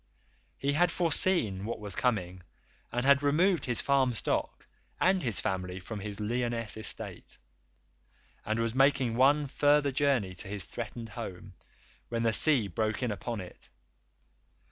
[0.57, 2.41] He had foreseen what was coming
[2.91, 4.65] and had removed his farm stock
[4.99, 7.37] and his family from his Lyonesse estate,
[8.43, 11.53] and was making one further journey to his threatened home
[12.09, 13.69] when the sea broke in upon it.